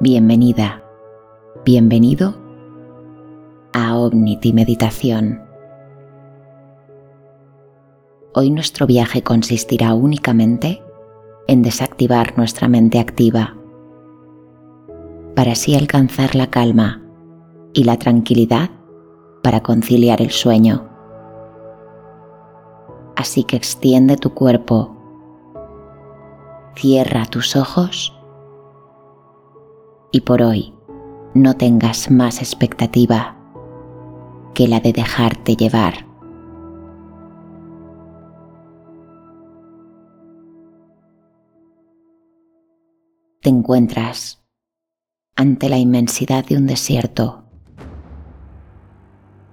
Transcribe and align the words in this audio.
Bienvenida, 0.00 0.82
bienvenido 1.64 2.34
a 3.72 3.96
Omnity 3.96 4.52
Meditación. 4.52 5.40
Hoy 8.34 8.50
nuestro 8.50 8.88
viaje 8.88 9.22
consistirá 9.22 9.94
únicamente 9.94 10.82
en 11.46 11.62
desactivar 11.62 12.36
nuestra 12.36 12.66
mente 12.66 12.98
activa 12.98 13.56
para 15.36 15.52
así 15.52 15.76
alcanzar 15.76 16.34
la 16.34 16.48
calma 16.48 17.00
y 17.72 17.84
la 17.84 17.96
tranquilidad 17.96 18.70
para 19.44 19.62
conciliar 19.62 20.20
el 20.20 20.32
sueño. 20.32 20.88
Así 23.14 23.44
que 23.44 23.54
extiende 23.54 24.16
tu 24.16 24.34
cuerpo, 24.34 24.96
cierra 26.74 27.26
tus 27.26 27.54
ojos 27.54 28.13
y 30.14 30.20
por 30.20 30.42
hoy 30.42 30.72
no 31.34 31.56
tengas 31.56 32.08
más 32.08 32.38
expectativa 32.38 33.36
que 34.54 34.68
la 34.68 34.78
de 34.78 34.92
dejarte 34.92 35.56
llevar. 35.56 36.06
Te 43.40 43.50
encuentras 43.50 44.40
ante 45.34 45.68
la 45.68 45.78
inmensidad 45.78 46.46
de 46.46 46.58
un 46.58 46.68
desierto. 46.68 47.42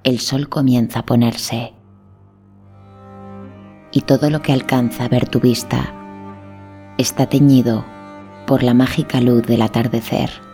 El 0.03 0.20
sol 0.20 0.48
comienza 0.48 0.99
a 0.99 1.05
ponerse 1.07 1.73
y 3.91 4.01
todo 4.01 4.29
lo 4.29 4.43
que 4.43 4.53
alcanza 4.53 5.05
a 5.05 5.09
ver 5.09 5.27
tu 5.27 5.39
vista 5.39 6.93
está 6.99 7.25
teñido 7.25 7.84
por 8.45 8.62
la 8.62 8.75
mágica 8.75 9.21
luz 9.21 9.41
del 9.48 9.63
atardecer. 9.63 10.50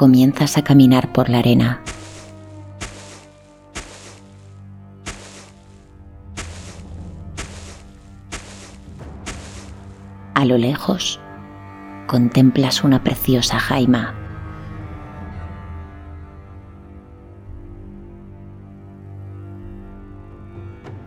Comienzas 0.00 0.56
a 0.56 0.64
caminar 0.64 1.12
por 1.12 1.28
la 1.28 1.40
arena. 1.40 1.82
A 10.32 10.46
lo 10.46 10.56
lejos, 10.56 11.20
contemplas 12.06 12.82
una 12.82 13.04
preciosa 13.04 13.58
jaima. 13.58 14.14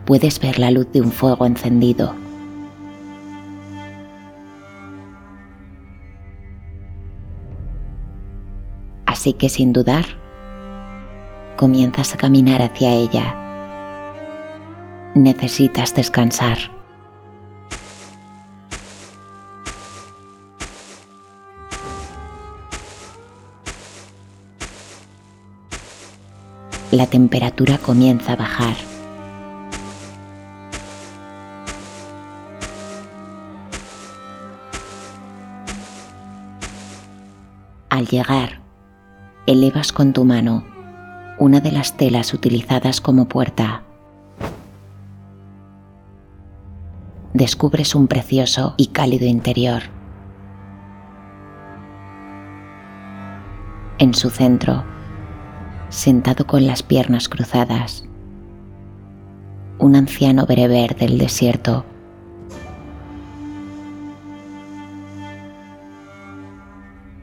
Puedes 0.04 0.38
ver 0.38 0.60
la 0.60 0.70
luz 0.70 0.86
de 0.92 1.00
un 1.00 1.10
fuego 1.10 1.46
encendido. 1.46 2.23
Así 9.24 9.32
que 9.32 9.48
sin 9.48 9.72
dudar, 9.72 10.04
comienzas 11.56 12.12
a 12.12 12.18
caminar 12.18 12.60
hacia 12.60 12.92
ella. 12.92 13.34
Necesitas 15.14 15.94
descansar. 15.94 16.58
La 26.90 27.06
temperatura 27.06 27.78
comienza 27.78 28.34
a 28.34 28.36
bajar. 28.36 28.76
Al 37.88 38.06
llegar 38.06 38.63
elevas 39.46 39.92
con 39.92 40.14
tu 40.14 40.24
mano 40.24 40.64
una 41.38 41.60
de 41.60 41.70
las 41.72 41.96
telas 41.96 42.32
utilizadas 42.32 43.00
como 43.00 43.26
puerta. 43.26 43.82
Descubres 47.34 47.94
un 47.94 48.06
precioso 48.06 48.74
y 48.76 48.86
cálido 48.88 49.26
interior. 49.26 49.82
En 53.98 54.14
su 54.14 54.30
centro, 54.30 54.84
sentado 55.88 56.46
con 56.46 56.66
las 56.66 56.82
piernas 56.82 57.28
cruzadas, 57.28 58.04
un 59.78 59.96
anciano 59.96 60.46
bereber 60.46 60.96
del 60.96 61.18
desierto. 61.18 61.84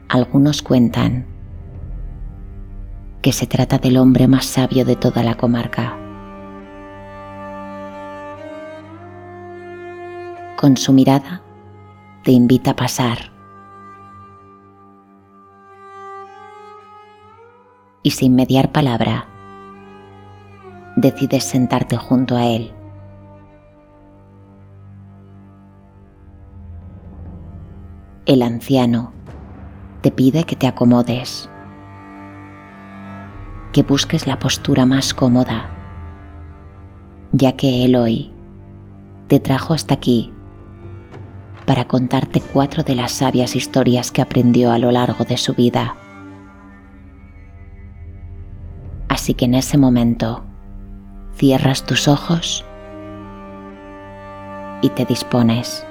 Algunos 0.08 0.60
cuentan 0.60 1.31
que 3.22 3.32
se 3.32 3.46
trata 3.46 3.78
del 3.78 3.98
hombre 3.98 4.26
más 4.26 4.44
sabio 4.44 4.84
de 4.84 4.96
toda 4.96 5.22
la 5.22 5.36
comarca. 5.36 5.96
Con 10.56 10.76
su 10.76 10.92
mirada 10.92 11.40
te 12.24 12.32
invita 12.32 12.72
a 12.72 12.76
pasar. 12.76 13.30
Y 18.02 18.10
sin 18.10 18.34
mediar 18.34 18.72
palabra, 18.72 19.28
decides 20.96 21.44
sentarte 21.44 21.96
junto 21.96 22.36
a 22.36 22.46
él. 22.46 22.72
El 28.26 28.42
anciano 28.42 29.12
te 30.00 30.10
pide 30.10 30.42
que 30.42 30.56
te 30.56 30.66
acomodes 30.66 31.51
que 33.72 33.82
busques 33.82 34.26
la 34.26 34.38
postura 34.38 34.86
más 34.86 35.14
cómoda, 35.14 35.70
ya 37.32 37.52
que 37.52 37.84
Él 37.84 37.96
hoy 37.96 38.32
te 39.28 39.40
trajo 39.40 39.72
hasta 39.72 39.94
aquí 39.94 40.32
para 41.66 41.86
contarte 41.86 42.40
cuatro 42.40 42.82
de 42.82 42.94
las 42.94 43.12
sabias 43.12 43.56
historias 43.56 44.10
que 44.10 44.20
aprendió 44.20 44.72
a 44.72 44.78
lo 44.78 44.90
largo 44.90 45.24
de 45.24 45.36
su 45.36 45.54
vida. 45.54 45.96
Así 49.08 49.34
que 49.34 49.46
en 49.46 49.54
ese 49.54 49.78
momento 49.78 50.44
cierras 51.34 51.84
tus 51.84 52.08
ojos 52.08 52.64
y 54.82 54.90
te 54.90 55.04
dispones 55.04 55.86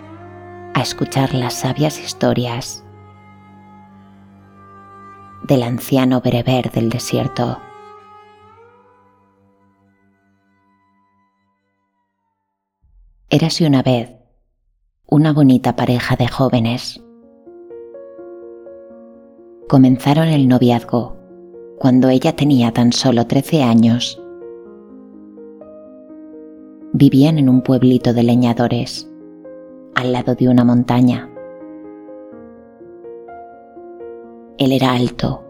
a 0.73 0.81
escuchar 0.81 1.33
las 1.33 1.53
sabias 1.53 1.99
historias 1.99 2.83
del 5.43 5.63
anciano 5.63 6.21
bereber 6.21 6.71
del 6.71 6.89
desierto. 6.89 7.59
Érase 13.33 13.65
una 13.65 13.81
vez 13.81 14.09
una 15.07 15.31
bonita 15.31 15.77
pareja 15.77 16.17
de 16.17 16.27
jóvenes. 16.27 17.01
Comenzaron 19.69 20.27
el 20.27 20.49
noviazgo 20.49 21.15
cuando 21.79 22.09
ella 22.09 22.35
tenía 22.35 22.73
tan 22.73 22.91
solo 22.91 23.27
13 23.27 23.63
años. 23.63 24.21
Vivían 26.91 27.37
en 27.37 27.47
un 27.47 27.61
pueblito 27.61 28.13
de 28.13 28.23
leñadores, 28.23 29.09
al 29.95 30.11
lado 30.11 30.35
de 30.35 30.49
una 30.49 30.65
montaña. 30.65 31.29
Él 34.57 34.73
era 34.73 34.91
alto, 34.91 35.41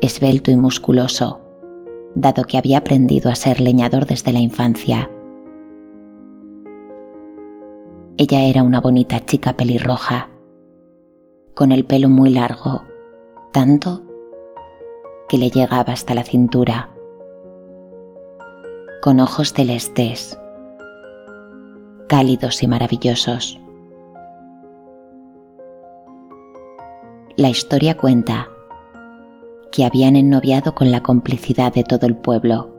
esbelto 0.00 0.52
y 0.52 0.56
musculoso, 0.56 1.40
dado 2.14 2.44
que 2.44 2.58
había 2.58 2.78
aprendido 2.78 3.28
a 3.28 3.34
ser 3.34 3.60
leñador 3.60 4.06
desde 4.06 4.32
la 4.32 4.38
infancia 4.38 5.10
ella 8.16 8.42
era 8.42 8.62
una 8.62 8.80
bonita 8.80 9.18
chica 9.24 9.54
pelirroja, 9.54 10.28
con 11.54 11.72
el 11.72 11.84
pelo 11.84 12.08
muy 12.08 12.30
largo, 12.30 12.84
tanto 13.52 14.02
que 15.28 15.36
le 15.36 15.50
llegaba 15.50 15.92
hasta 15.92 16.14
la 16.14 16.22
cintura, 16.22 16.90
con 19.02 19.18
ojos 19.18 19.52
celestes, 19.52 20.38
cálidos 22.08 22.62
y 22.62 22.68
maravillosos. 22.68 23.60
La 27.36 27.48
historia 27.48 27.96
cuenta 27.96 28.48
que 29.72 29.84
habían 29.84 30.14
ennoviado 30.14 30.72
con 30.76 30.92
la 30.92 31.02
complicidad 31.02 31.74
de 31.74 31.82
todo 31.82 32.06
el 32.06 32.16
pueblo, 32.16 32.72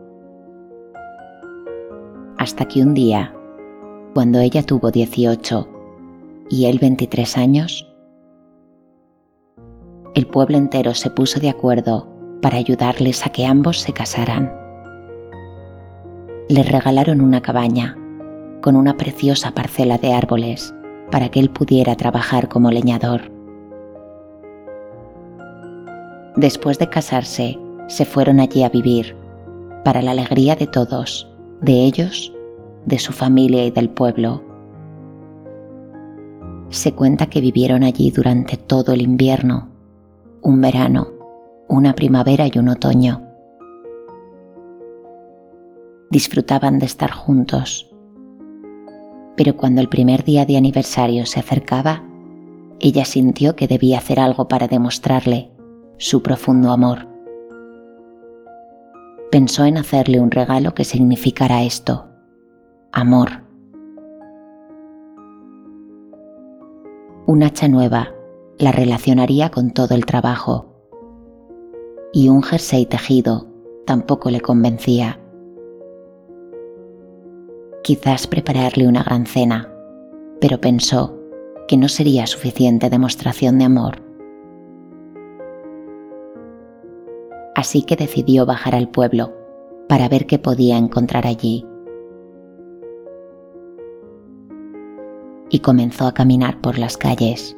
hasta 2.37 2.65
que 2.65 2.81
un 2.81 2.93
día 2.93 3.34
cuando 4.15 4.39
ella 4.39 4.63
tuvo 4.63 4.91
18 4.91 5.67
y 6.49 6.67
él 6.67 6.79
23 6.79 7.37
años, 7.37 7.93
el 10.13 10.25
pueblo 10.25 10.57
entero 10.57 10.93
se 10.93 11.09
puso 11.09 11.41
de 11.41 11.49
acuerdo 11.49 12.07
para 12.41 12.55
ayudarles 12.57 13.25
a 13.25 13.29
que 13.29 13.45
ambos 13.45 13.81
se 13.81 13.91
casaran. 13.91 14.53
Les 16.47 16.65
regalaron 16.71 17.19
una 17.19 17.41
cabaña 17.41 17.97
con 18.61 18.77
una 18.77 18.95
preciosa 18.95 19.51
parcela 19.51 19.97
de 19.97 20.13
árboles 20.13 20.73
para 21.11 21.27
que 21.27 21.41
él 21.41 21.49
pudiera 21.49 21.97
trabajar 21.97 22.47
como 22.47 22.71
leñador. 22.71 23.29
Después 26.37 26.79
de 26.79 26.87
casarse, 26.87 27.59
se 27.89 28.05
fueron 28.05 28.39
allí 28.39 28.63
a 28.63 28.69
vivir, 28.69 29.13
para 29.83 30.01
la 30.01 30.11
alegría 30.11 30.55
de 30.55 30.67
todos, 30.67 31.29
de 31.59 31.83
ellos, 31.83 32.31
de 32.85 32.99
su 32.99 33.11
familia 33.11 33.65
y 33.65 33.71
del 33.71 33.89
pueblo. 33.89 34.43
Se 36.69 36.93
cuenta 36.93 37.27
que 37.27 37.41
vivieron 37.41 37.83
allí 37.83 38.11
durante 38.11 38.57
todo 38.57 38.93
el 38.93 39.01
invierno, 39.01 39.69
un 40.41 40.61
verano, 40.61 41.07
una 41.67 41.93
primavera 41.93 42.47
y 42.51 42.57
un 42.57 42.69
otoño. 42.69 43.21
Disfrutaban 46.09 46.79
de 46.79 46.85
estar 46.85 47.11
juntos, 47.11 47.91
pero 49.35 49.57
cuando 49.57 49.81
el 49.81 49.89
primer 49.89 50.23
día 50.23 50.45
de 50.45 50.57
aniversario 50.57 51.25
se 51.25 51.39
acercaba, 51.39 52.03
ella 52.79 53.05
sintió 53.05 53.55
que 53.55 53.67
debía 53.67 53.97
hacer 53.97 54.19
algo 54.19 54.47
para 54.47 54.67
demostrarle 54.67 55.51
su 55.97 56.21
profundo 56.21 56.71
amor. 56.71 57.07
Pensó 59.31 59.65
en 59.65 59.77
hacerle 59.77 60.19
un 60.19 60.31
regalo 60.31 60.73
que 60.73 60.83
significara 60.83 61.63
esto, 61.63 62.07
amor. 62.95 63.43
Un 67.27 67.43
hacha 67.43 67.67
nueva 67.67 68.15
la 68.57 68.71
relacionaría 68.71 69.51
con 69.51 69.71
todo 69.71 69.95
el 69.95 70.05
trabajo 70.05 70.67
y 72.13 72.29
un 72.29 72.41
jersey 72.41 72.85
tejido 72.85 73.47
tampoco 73.85 74.31
le 74.31 74.39
convencía. 74.39 75.19
Quizás 77.83 78.27
prepararle 78.27 78.87
una 78.87 79.03
gran 79.03 79.25
cena, 79.25 79.69
pero 80.39 80.61
pensó 80.61 81.19
que 81.67 81.75
no 81.75 81.89
sería 81.89 82.25
suficiente 82.27 82.89
demostración 82.89 83.59
de 83.59 83.65
amor. 83.65 84.01
Así 87.55 87.83
que 87.83 87.97
decidió 87.97 88.45
bajar 88.45 88.73
al 88.73 88.89
pueblo 88.89 89.33
para 89.89 90.07
ver 90.07 90.25
qué 90.27 90.39
podía 90.39 90.77
encontrar 90.77 91.27
allí. 91.27 91.65
Y 95.49 95.59
comenzó 95.59 96.07
a 96.07 96.13
caminar 96.13 96.59
por 96.61 96.77
las 96.77 96.97
calles. 96.97 97.55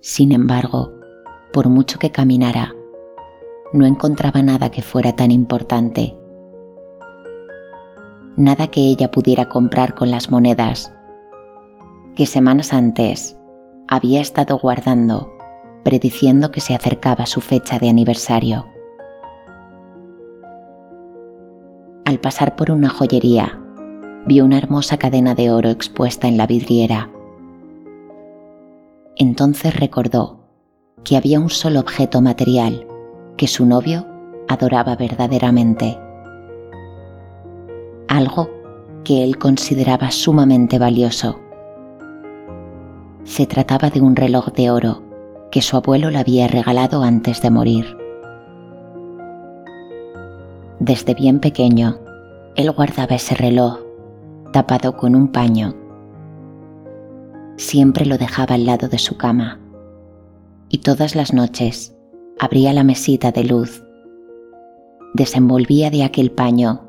Sin 0.00 0.32
embargo, 0.32 0.92
por 1.52 1.68
mucho 1.68 1.98
que 1.98 2.10
caminara, 2.10 2.74
no 3.72 3.84
encontraba 3.86 4.42
nada 4.42 4.70
que 4.70 4.82
fuera 4.82 5.14
tan 5.14 5.30
importante 5.30 6.16
nada 8.36 8.68
que 8.68 8.80
ella 8.80 9.10
pudiera 9.10 9.48
comprar 9.48 9.94
con 9.94 10.10
las 10.10 10.30
monedas 10.30 10.92
que 12.14 12.26
semanas 12.26 12.72
antes 12.72 13.38
había 13.88 14.20
estado 14.20 14.58
guardando, 14.58 15.30
prediciendo 15.84 16.50
que 16.50 16.60
se 16.60 16.74
acercaba 16.74 17.26
su 17.26 17.40
fecha 17.40 17.78
de 17.78 17.90
aniversario. 17.90 18.66
Al 22.04 22.18
pasar 22.20 22.56
por 22.56 22.70
una 22.70 22.88
joyería, 22.88 23.60
vio 24.26 24.44
una 24.44 24.58
hermosa 24.58 24.98
cadena 24.98 25.34
de 25.34 25.50
oro 25.50 25.70
expuesta 25.70 26.28
en 26.28 26.36
la 26.36 26.46
vidriera. 26.46 27.10
Entonces 29.16 29.78
recordó 29.78 30.40
que 31.04 31.16
había 31.16 31.40
un 31.40 31.50
solo 31.50 31.80
objeto 31.80 32.20
material 32.20 32.86
que 33.36 33.46
su 33.46 33.64
novio 33.64 34.06
adoraba 34.48 34.96
verdaderamente 34.96 35.98
algo 38.08 38.50
que 39.04 39.22
él 39.22 39.38
consideraba 39.38 40.10
sumamente 40.10 40.78
valioso. 40.78 41.38
Se 43.24 43.46
trataba 43.46 43.90
de 43.90 44.00
un 44.00 44.16
reloj 44.16 44.52
de 44.52 44.70
oro 44.70 45.02
que 45.50 45.62
su 45.62 45.76
abuelo 45.76 46.10
le 46.10 46.18
había 46.18 46.48
regalado 46.48 47.02
antes 47.02 47.42
de 47.42 47.50
morir. 47.50 47.96
Desde 50.80 51.14
bien 51.14 51.40
pequeño, 51.40 51.98
él 52.56 52.70
guardaba 52.70 53.16
ese 53.16 53.34
reloj 53.34 53.85
tapado 54.52 54.96
con 54.96 55.14
un 55.14 55.28
paño. 55.28 55.74
Siempre 57.56 58.04
lo 58.06 58.18
dejaba 58.18 58.54
al 58.54 58.66
lado 58.66 58.88
de 58.88 58.98
su 58.98 59.16
cama 59.16 59.60
y 60.68 60.78
todas 60.78 61.14
las 61.14 61.32
noches 61.32 61.94
abría 62.38 62.72
la 62.72 62.84
mesita 62.84 63.32
de 63.32 63.44
luz, 63.44 63.84
desenvolvía 65.14 65.90
de 65.90 66.04
aquel 66.04 66.30
paño 66.30 66.82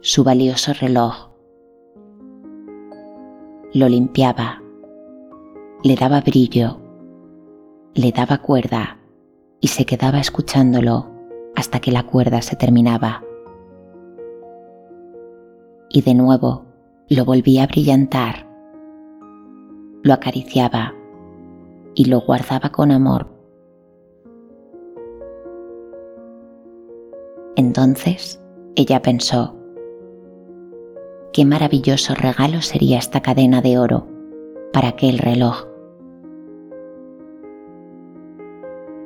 su 0.00 0.24
valioso 0.24 0.72
reloj. 0.72 1.30
Lo 3.72 3.88
limpiaba, 3.88 4.62
le 5.82 5.94
daba 5.94 6.20
brillo, 6.20 6.80
le 7.94 8.12
daba 8.12 8.38
cuerda 8.38 8.98
y 9.60 9.68
se 9.68 9.84
quedaba 9.84 10.20
escuchándolo 10.20 11.08
hasta 11.54 11.80
que 11.80 11.92
la 11.92 12.04
cuerda 12.04 12.42
se 12.42 12.56
terminaba. 12.56 13.22
Y 15.88 16.02
de 16.02 16.14
nuevo 16.14 16.69
lo 17.10 17.24
volvía 17.24 17.64
a 17.64 17.66
brillantar, 17.66 18.46
lo 20.04 20.14
acariciaba 20.14 20.94
y 21.96 22.04
lo 22.04 22.20
guardaba 22.20 22.70
con 22.70 22.92
amor. 22.92 23.26
Entonces 27.56 28.40
ella 28.76 29.02
pensó, 29.02 29.56
qué 31.32 31.44
maravilloso 31.44 32.14
regalo 32.14 32.62
sería 32.62 32.98
esta 32.98 33.20
cadena 33.20 33.60
de 33.60 33.76
oro 33.76 34.06
para 34.72 34.90
aquel 34.90 35.18
reloj. 35.18 35.66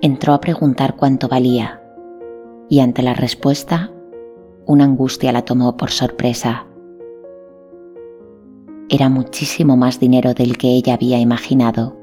Entró 0.03 0.35
a 0.35 0.41
preguntar 0.41 0.97
cuánto 0.97 1.27
valía 1.29 1.83
y 2.69 2.81
ante 2.81 3.03
la 3.03 3.15
respuesta 3.15 3.91
una 4.67 4.85
angustia 4.85 5.33
la 5.33 5.43
tomó 5.43 5.79
por 5.79 5.91
sorpresa. 5.91 6.67
Era 8.95 9.09
muchísimo 9.09 9.77
más 9.77 9.99
dinero 9.99 10.35
del 10.35 10.57
que 10.57 10.69
ella 10.69 10.95
había 10.95 11.19
imaginado, 11.19 11.97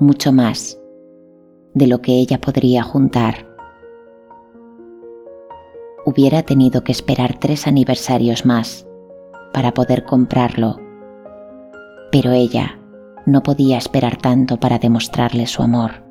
mucho 0.00 0.32
más 0.32 0.80
de 1.74 1.86
lo 1.86 2.02
que 2.02 2.14
ella 2.14 2.40
podría 2.40 2.82
juntar. 2.82 3.46
Hubiera 6.04 6.42
tenido 6.42 6.82
que 6.82 6.90
esperar 6.90 7.38
tres 7.38 7.68
aniversarios 7.68 8.44
más 8.44 8.84
para 9.52 9.72
poder 9.72 10.02
comprarlo, 10.02 10.80
pero 12.10 12.32
ella 12.32 12.80
no 13.24 13.44
podía 13.44 13.78
esperar 13.78 14.16
tanto 14.16 14.58
para 14.58 14.80
demostrarle 14.80 15.46
su 15.46 15.62
amor. 15.62 16.02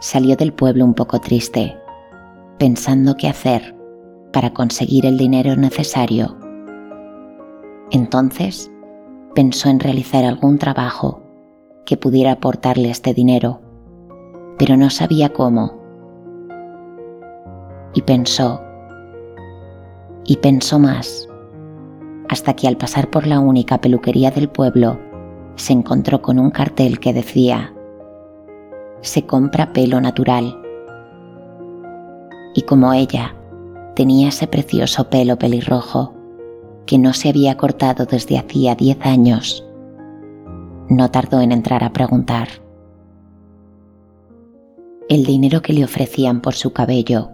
Salió 0.00 0.34
del 0.34 0.52
pueblo 0.52 0.84
un 0.84 0.94
poco 0.94 1.20
triste, 1.20 1.76
pensando 2.58 3.14
qué 3.14 3.28
hacer 3.28 3.80
para 4.32 4.52
conseguir 4.52 5.06
el 5.06 5.18
dinero 5.18 5.56
necesario. 5.56 6.36
Entonces 7.90 8.70
pensó 9.34 9.68
en 9.68 9.80
realizar 9.80 10.24
algún 10.24 10.58
trabajo 10.58 11.22
que 11.84 11.96
pudiera 11.96 12.32
aportarle 12.32 12.90
este 12.90 13.14
dinero, 13.14 13.60
pero 14.58 14.76
no 14.76 14.90
sabía 14.90 15.32
cómo. 15.32 15.80
Y 17.94 18.02
pensó 18.02 18.60
y 20.24 20.36
pensó 20.36 20.78
más, 20.78 21.28
hasta 22.28 22.54
que 22.54 22.68
al 22.68 22.76
pasar 22.76 23.10
por 23.10 23.26
la 23.26 23.40
única 23.40 23.80
peluquería 23.80 24.30
del 24.30 24.48
pueblo, 24.48 24.98
se 25.56 25.72
encontró 25.72 26.22
con 26.22 26.38
un 26.38 26.50
cartel 26.50 27.00
que 27.00 27.12
decía, 27.12 27.74
se 29.00 29.26
compra 29.26 29.72
pelo 29.72 30.00
natural. 30.00 30.58
Y 32.54 32.62
como 32.62 32.92
ella 32.92 33.34
tenía 33.94 34.28
ese 34.28 34.46
precioso 34.46 35.10
pelo 35.10 35.38
pelirrojo 35.38 36.14
que 36.86 36.98
no 36.98 37.12
se 37.12 37.28
había 37.28 37.56
cortado 37.56 38.06
desde 38.06 38.38
hacía 38.38 38.74
diez 38.74 38.98
años, 39.02 39.64
no 40.88 41.10
tardó 41.10 41.40
en 41.40 41.52
entrar 41.52 41.84
a 41.84 41.92
preguntar. 41.92 42.48
El 45.08 45.24
dinero 45.24 45.62
que 45.62 45.72
le 45.72 45.84
ofrecían 45.84 46.40
por 46.40 46.54
su 46.54 46.72
cabello 46.72 47.30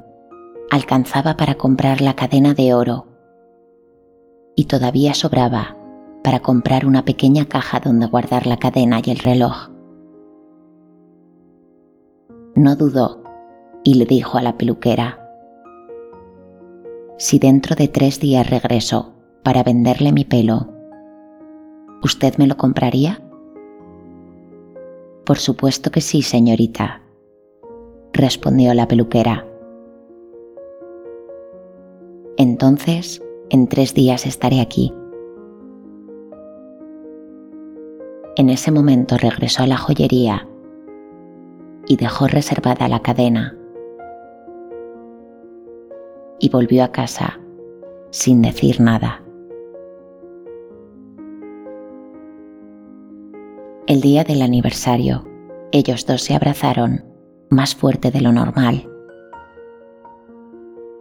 alcanzaba 0.71 1.37
para 1.37 1.55
comprar 1.55 2.01
la 2.01 2.15
cadena 2.15 2.55
de 2.55 2.75
oro 2.75 3.07
y 4.55 4.65
todavía 4.65 5.15
sobraba 5.15 5.77
para 6.25 6.41
comprar 6.41 6.85
una 6.85 7.05
pequeña 7.05 7.47
caja 7.47 7.81
donde 7.81 8.07
guardar 8.07 8.47
la 8.47 8.59
cadena 8.59 9.01
y 9.05 9.11
el 9.11 9.19
reloj. 9.19 9.71
No 12.55 12.75
dudó 12.75 13.23
y 13.85 13.95
le 13.95 14.05
dijo 14.05 14.37
a 14.37 14.43
la 14.43 14.59
peluquera, 14.59 15.28
si 17.19 17.39
dentro 17.39 17.77
de 17.77 17.89
tres 17.89 18.21
días 18.21 18.49
regreso 18.49 19.13
para 19.43 19.63
venderle 19.63 20.13
mi 20.13 20.25
pelo, 20.25 20.69
¿usted 22.03 22.37
me 22.39 22.47
lo 22.47 22.57
compraría? 22.57 23.21
Por 25.27 25.39
supuesto 25.39 25.91
que 25.91 26.01
sí, 26.01 26.23
señorita, 26.23 27.03
respondió 28.13 28.73
la 28.73 28.89
peluquera 28.89 29.45
Entonces, 32.39 33.21
en 33.51 33.67
tres 33.67 33.95
días 33.95 34.25
estaré 34.25 34.61
aquí. 34.61 34.95
En 38.37 38.49
ese 38.49 38.71
momento 38.71 39.17
regresó 39.19 39.65
a 39.65 39.67
la 39.67 39.77
joyería 39.77 40.47
y 41.89 41.97
dejó 41.97 42.29
reservada 42.29 42.87
la 42.87 43.03
cadena. 43.03 43.59
Y 46.39 46.51
volvió 46.51 46.85
a 46.85 46.93
casa 46.93 47.39
sin 48.11 48.43
decir 48.43 48.81
nada. 48.81 49.23
El 53.87 54.01
día 54.01 54.23
del 54.23 54.43
aniversario, 54.43 55.25
ellos 55.73 56.07
dos 56.07 56.23
se 56.23 56.35
abrazaron 56.35 57.05
más 57.51 57.75
fuerte 57.75 58.11
de 58.11 58.21
lo 58.21 58.33
normal. 58.33 58.87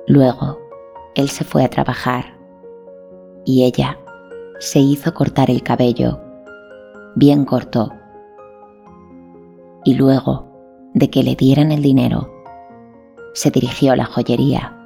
Luego, 0.08 0.58
él 1.16 1.30
se 1.30 1.44
fue 1.44 1.64
a 1.66 1.70
trabajar 1.70 2.38
y 3.46 3.66
ella 3.66 4.00
se 4.60 4.80
hizo 4.80 5.14
cortar 5.14 5.50
el 5.52 5.64
cabello, 5.64 6.22
bien 7.16 7.44
corto. 7.44 7.92
Y 9.84 9.96
luego 9.96 10.48
de 10.94 11.10
que 11.10 11.24
le 11.24 11.36
dieran 11.36 11.72
el 11.72 11.82
dinero, 11.82 12.30
se 13.34 13.52
dirigió 13.52 13.94
a 13.94 13.96
la 13.96 14.06
joyería. 14.06 14.77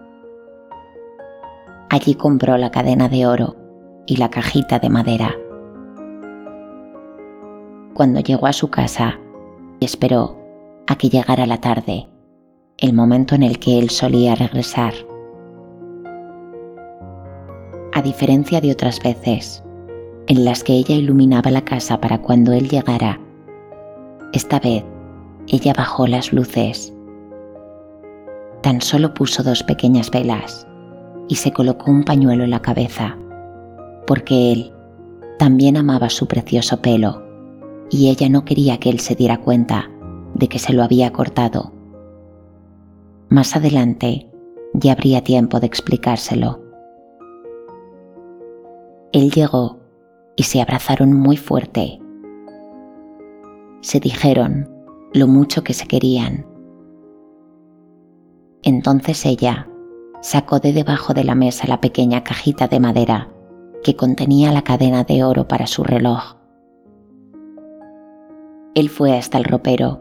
Allí 1.94 2.16
compró 2.16 2.56
la 2.56 2.72
cadena 2.72 3.10
de 3.10 3.28
oro 3.28 3.58
y 4.06 4.16
la 4.16 4.30
cajita 4.30 4.80
de 4.80 4.90
madera. 4.90 5.36
Cuando 7.94 8.22
llegó 8.22 8.48
a 8.48 8.54
su 8.54 8.70
casa, 8.70 9.20
esperó 9.82 10.38
a 10.88 10.96
que 10.96 11.10
llegara 11.10 11.46
la 11.46 11.58
tarde, 11.58 12.08
el 12.78 12.94
momento 12.94 13.36
en 13.36 13.44
el 13.44 13.60
que 13.60 13.78
él 13.78 13.90
solía 13.90 14.36
regresar. 14.36 14.94
A 17.92 18.02
diferencia 18.02 18.62
de 18.62 18.72
otras 18.72 19.04
veces, 19.04 19.62
en 20.28 20.46
las 20.46 20.64
que 20.64 20.72
ella 20.72 20.96
iluminaba 20.96 21.52
la 21.52 21.66
casa 21.66 22.00
para 22.00 22.22
cuando 22.22 22.54
él 22.54 22.70
llegara, 22.70 23.20
esta 24.32 24.62
vez 24.62 24.86
ella 25.50 25.74
bajó 25.76 26.08
las 26.08 26.32
luces. 26.32 26.94
Tan 28.62 28.80
solo 28.80 29.14
puso 29.14 29.44
dos 29.44 29.62
pequeñas 29.62 30.10
velas 30.10 30.71
y 31.32 31.36
se 31.36 31.54
colocó 31.54 31.90
un 31.90 32.04
pañuelo 32.04 32.44
en 32.44 32.50
la 32.50 32.62
cabeza, 32.62 33.18
porque 34.06 34.52
él 34.52 34.74
también 35.40 35.78
amaba 35.78 36.10
su 36.10 36.28
precioso 36.28 36.82
pelo 36.82 37.24
y 37.90 38.10
ella 38.10 38.28
no 38.28 38.44
quería 38.44 38.82
que 38.82 38.90
él 38.90 39.00
se 39.00 39.16
diera 39.16 39.38
cuenta 39.38 39.90
de 40.34 40.50
que 40.50 40.60
se 40.60 40.74
lo 40.74 40.84
había 40.84 41.14
cortado. 41.14 41.72
Más 43.30 43.56
adelante 43.56 44.30
ya 44.74 44.92
habría 44.92 45.24
tiempo 45.24 45.62
de 45.62 45.68
explicárselo. 45.68 46.62
Él 49.14 49.32
llegó 49.32 49.80
y 50.36 50.44
se 50.44 50.62
abrazaron 50.62 51.14
muy 51.14 51.38
fuerte. 51.38 52.02
Se 53.80 54.02
dijeron 54.02 54.70
lo 55.14 55.28
mucho 55.28 55.64
que 55.64 55.74
se 55.74 55.88
querían. 55.88 56.46
Entonces 58.64 59.26
ella 59.26 59.71
sacó 60.22 60.60
de 60.60 60.74
debajo 60.74 61.14
de 61.14 61.24
la 61.24 61.36
mesa 61.36 61.68
la 61.68 61.82
pequeña 61.82 62.24
cajita 62.24 62.68
de 62.68 62.80
madera 62.80 63.30
que 63.84 63.96
contenía 63.96 64.52
la 64.52 64.64
cadena 64.64 65.04
de 65.04 65.24
oro 65.24 65.48
para 65.48 65.68
su 65.68 65.84
reloj. 65.84 66.36
Él 68.76 68.90
fue 68.90 69.18
hasta 69.18 69.38
el 69.38 69.44
ropero 69.44 70.00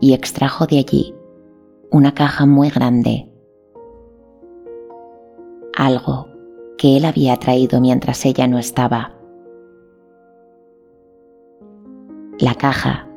y 0.00 0.14
extrajo 0.14 0.66
de 0.66 0.78
allí 0.78 1.14
una 1.90 2.12
caja 2.12 2.44
muy 2.46 2.70
grande, 2.70 3.30
algo 5.76 6.28
que 6.76 6.96
él 6.96 7.04
había 7.04 7.36
traído 7.36 7.80
mientras 7.80 8.24
ella 8.24 8.48
no 8.48 8.58
estaba. 8.58 9.14
La 12.40 12.54
caja 12.54 13.08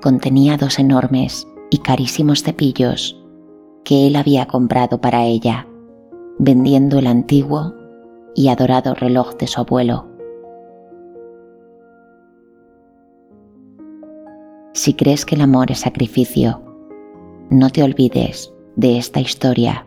contenía 0.00 0.56
dos 0.56 0.78
enormes 0.78 1.46
y 1.70 1.78
carísimos 1.78 2.42
cepillos 2.44 3.20
que 3.84 4.06
él 4.06 4.14
había 4.14 4.46
comprado 4.46 5.00
para 5.00 5.24
ella, 5.24 5.66
vendiendo 6.42 6.98
el 6.98 7.06
antiguo 7.06 7.74
y 8.34 8.48
adorado 8.48 8.94
reloj 8.94 9.36
de 9.36 9.46
su 9.46 9.60
abuelo. 9.60 10.08
Si 14.72 14.94
crees 14.94 15.26
que 15.26 15.34
el 15.34 15.42
amor 15.42 15.70
es 15.70 15.80
sacrificio, 15.80 16.64
no 17.50 17.68
te 17.68 17.82
olvides 17.82 18.54
de 18.74 18.96
esta 18.96 19.20
historia. 19.20 19.86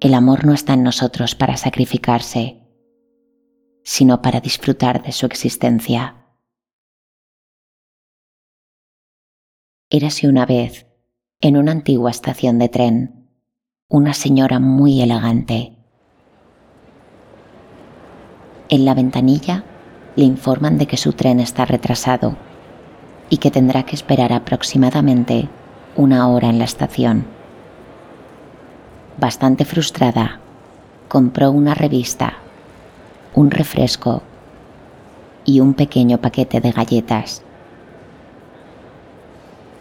El 0.00 0.14
amor 0.14 0.46
no 0.46 0.54
está 0.54 0.72
en 0.72 0.82
nosotros 0.82 1.34
para 1.34 1.58
sacrificarse, 1.58 2.66
sino 3.82 4.22
para 4.22 4.40
disfrutar 4.40 5.02
de 5.02 5.12
su 5.12 5.26
existencia. 5.26 6.16
Érase 9.90 10.28
una 10.28 10.46
vez, 10.46 10.86
en 11.42 11.58
una 11.58 11.72
antigua 11.72 12.10
estación 12.10 12.58
de 12.58 12.70
tren, 12.70 13.19
una 13.90 14.14
señora 14.14 14.60
muy 14.60 15.02
elegante. 15.02 15.72
En 18.68 18.84
la 18.84 18.94
ventanilla 18.94 19.64
le 20.14 20.24
informan 20.24 20.78
de 20.78 20.86
que 20.86 20.96
su 20.96 21.12
tren 21.12 21.40
está 21.40 21.64
retrasado 21.64 22.36
y 23.28 23.38
que 23.38 23.50
tendrá 23.50 23.82
que 23.82 23.96
esperar 23.96 24.32
aproximadamente 24.32 25.48
una 25.96 26.28
hora 26.28 26.48
en 26.48 26.58
la 26.58 26.64
estación. 26.64 27.26
Bastante 29.18 29.64
frustrada, 29.64 30.38
compró 31.08 31.50
una 31.50 31.74
revista, 31.74 32.34
un 33.34 33.50
refresco 33.50 34.22
y 35.44 35.58
un 35.58 35.74
pequeño 35.74 36.18
paquete 36.18 36.60
de 36.60 36.70
galletas 36.70 37.42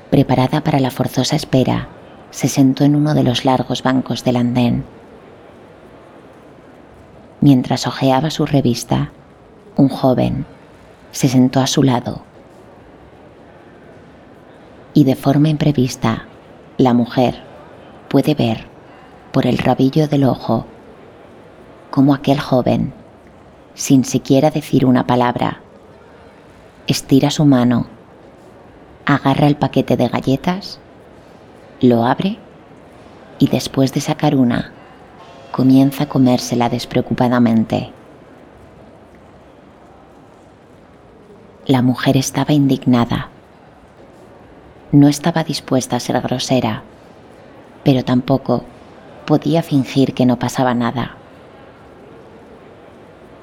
preparada 0.10 0.62
para 0.62 0.80
la 0.80 0.90
forzosa 0.90 1.36
espera, 1.36 1.88
se 2.32 2.48
sentó 2.48 2.84
en 2.84 2.96
uno 2.96 3.14
de 3.14 3.24
los 3.24 3.46
largos 3.46 3.84
bancos 3.84 4.24
del 4.24 4.38
andén. 4.38 4.86
Mientras 7.42 7.88
hojeaba 7.88 8.30
su 8.30 8.46
revista, 8.46 9.12
un 9.76 9.90
joven 9.90 10.46
se 11.12 11.28
sentó 11.28 11.60
a 11.60 11.68
su 11.68 11.84
lado. 11.84 12.22
Y 14.94 15.04
de 15.04 15.16
forma 15.16 15.50
imprevista, 15.50 16.26
la 16.78 16.94
mujer 16.94 17.42
puede 18.10 18.36
ver 18.36 18.66
por 19.32 19.48
el 19.48 19.58
rabillo 19.58 20.08
del 20.08 20.24
ojo 20.24 20.66
cómo 21.92 22.14
aquel 22.14 22.40
joven, 22.40 22.94
sin 23.74 24.04
siquiera 24.04 24.52
decir 24.52 24.86
una 24.86 25.08
palabra, 25.08 25.62
estira 26.88 27.32
su 27.32 27.46
mano 27.46 27.88
agarra 29.14 29.48
el 29.48 29.56
paquete 29.56 29.98
de 29.98 30.08
galletas, 30.08 30.80
lo 31.82 32.06
abre 32.06 32.38
y 33.40 33.48
después 33.48 33.94
de 33.94 34.02
sacar 34.02 34.36
una, 34.36 34.72
comienza 35.52 36.04
a 36.04 36.10
comérsela 36.10 36.70
despreocupadamente. 36.70 37.92
La 41.66 41.82
mujer 41.82 42.18
estaba 42.18 42.54
indignada. 42.54 43.30
No 44.92 45.08
estaba 45.08 45.44
dispuesta 45.44 45.96
a 45.96 46.00
ser 46.00 46.20
grosera, 46.22 46.84
pero 47.84 48.04
tampoco 48.04 48.64
podía 49.26 49.62
fingir 49.62 50.14
que 50.14 50.26
no 50.26 50.40
pasaba 50.40 50.74
nada. 50.74 51.16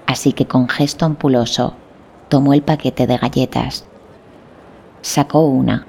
Así 0.07 0.33
que 0.33 0.47
con 0.47 0.69
gesto 0.69 1.05
ampuloso 1.05 1.75
tomó 2.29 2.53
el 2.53 2.63
paquete 2.63 3.07
de 3.07 3.17
galletas 3.17 3.87
sacó 5.07 5.43
una 5.47 5.87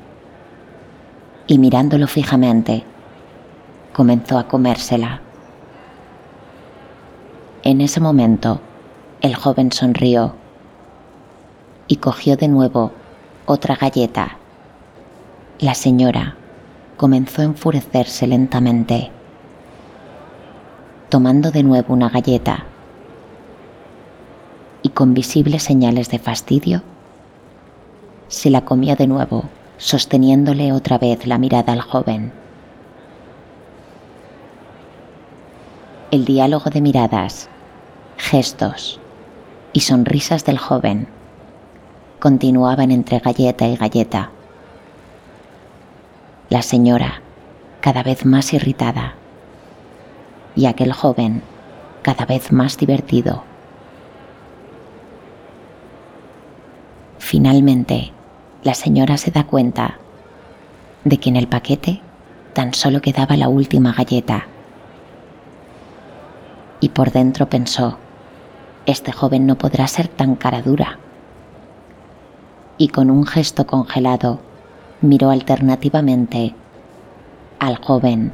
y 1.47 1.57
mirándolo 1.57 2.07
fijamente, 2.07 2.83
comenzó 3.93 4.37
a 4.37 4.47
comérsela. 4.47 5.21
En 7.63 7.81
ese 7.81 7.99
momento, 7.99 8.61
el 9.21 9.35
joven 9.35 9.71
sonrió 9.71 10.35
y 11.87 11.95
cogió 11.95 12.37
de 12.37 12.49
nuevo 12.49 12.91
otra 13.45 13.75
galleta. 13.75 14.37
La 15.59 15.73
señora 15.73 16.35
comenzó 16.97 17.41
a 17.41 17.45
enfurecerse 17.45 18.27
lentamente, 18.27 19.09
tomando 21.09 21.51
de 21.51 21.63
nuevo 21.63 21.93
una 21.93 22.09
galleta 22.09 22.65
y 24.81 24.89
con 24.89 25.13
visibles 25.13 25.63
señales 25.63 26.09
de 26.09 26.19
fastidio, 26.19 26.81
se 28.27 28.49
la 28.49 28.65
comió 28.65 28.95
de 28.95 29.07
nuevo, 29.07 29.45
sosteniéndole 29.77 30.73
otra 30.73 30.97
vez 30.97 31.25
la 31.27 31.37
mirada 31.37 31.73
al 31.73 31.81
joven. 31.81 32.31
El 36.11 36.25
diálogo 36.25 36.69
de 36.69 36.81
miradas, 36.81 37.49
gestos 38.17 38.99
y 39.73 39.81
sonrisas 39.81 40.45
del 40.45 40.57
joven 40.57 41.07
continuaban 42.19 42.91
entre 42.91 43.19
galleta 43.19 43.67
y 43.67 43.75
galleta. 43.75 44.31
La 46.49 46.61
señora, 46.61 47.21
cada 47.81 48.03
vez 48.03 48.25
más 48.25 48.53
irritada, 48.53 49.15
y 50.55 50.65
aquel 50.65 50.91
joven 50.93 51.43
cada 52.01 52.25
vez 52.25 52.51
más 52.51 52.77
divertido. 52.77 53.43
Finalmente, 57.19 58.13
la 58.63 58.73
señora 58.73 59.17
se 59.17 59.31
da 59.31 59.45
cuenta 59.45 59.99
de 61.03 61.17
que 61.19 61.29
en 61.29 61.35
el 61.35 61.47
paquete 61.47 62.01
tan 62.53 62.73
solo 62.73 63.01
quedaba 63.01 63.37
la 63.37 63.49
última 63.49 63.93
galleta. 63.93 64.47
Y 66.79 66.89
por 66.89 67.11
dentro 67.11 67.47
pensó, 67.49 67.97
este 68.85 69.11
joven 69.11 69.45
no 69.45 69.57
podrá 69.57 69.87
ser 69.87 70.07
tan 70.07 70.35
cara 70.35 70.61
dura. 70.61 70.99
Y 72.77 72.89
con 72.89 73.09
un 73.09 73.25
gesto 73.25 73.65
congelado 73.67 74.39
miró 75.01 75.29
alternativamente 75.29 76.55
al 77.59 77.77
joven 77.77 78.31